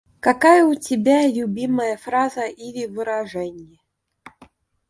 [0.19, 3.77] Какая у тебя любимая фраза или выражение?